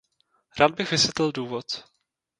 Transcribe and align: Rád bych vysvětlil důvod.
Rád 0.59 0.71
bych 0.75 0.91
vysvětlil 0.91 1.31
důvod. 1.31 1.65